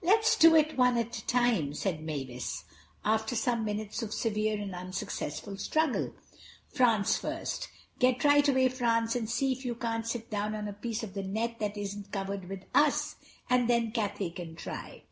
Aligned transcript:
"Let's 0.00 0.34
do 0.38 0.54
it, 0.56 0.78
one 0.78 0.96
at 0.96 1.18
a 1.18 1.26
time," 1.26 1.74
said 1.74 2.02
Mavis, 2.02 2.64
after 3.04 3.36
some 3.36 3.66
minutes 3.66 4.02
of 4.02 4.14
severe 4.14 4.58
and 4.58 4.74
unsuccessful 4.74 5.58
struggle. 5.58 6.14
"France 6.72 7.18
first. 7.18 7.68
Get 7.98 8.24
right 8.24 8.48
away, 8.48 8.70
France, 8.70 9.14
and 9.14 9.28
see 9.28 9.52
if 9.52 9.62
you 9.66 9.74
can't 9.74 10.06
sit 10.06 10.30
down 10.30 10.54
on 10.54 10.68
a 10.68 10.72
piece 10.72 11.02
of 11.02 11.12
the 11.12 11.22
net 11.22 11.58
that 11.58 11.76
isn't 11.76 12.12
covered 12.12 12.48
with 12.48 12.64
us, 12.74 13.16
and 13.50 13.68
then 13.68 13.90
Cathay 13.92 14.30
can 14.30 14.56
try." 14.56 15.02